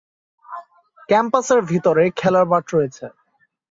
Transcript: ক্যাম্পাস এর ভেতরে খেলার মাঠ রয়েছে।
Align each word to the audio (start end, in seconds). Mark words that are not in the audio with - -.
ক্যাম্পাস 1.09 1.47
এর 1.53 1.59
ভেতরে 1.69 2.03
খেলার 2.19 2.45
মাঠ 2.51 2.65
রয়েছে। 2.75 3.05